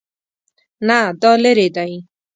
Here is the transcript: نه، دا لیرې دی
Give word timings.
نه، 0.87 0.99
دا 1.21 1.31
لیرې 1.43 1.67
دی 1.75 1.93